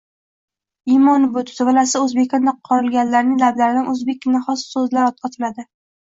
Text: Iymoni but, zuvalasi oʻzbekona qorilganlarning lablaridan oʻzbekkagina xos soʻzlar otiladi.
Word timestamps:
Iymoni 0.91 1.27
but, 1.33 1.51
zuvalasi 1.57 1.99
oʻzbekona 1.99 2.53
qorilganlarning 2.69 3.35
lablaridan 3.43 3.91
oʻzbekkagina 3.91 4.41
xos 4.47 4.65
soʻzlar 4.71 5.13
otiladi. 5.29 5.67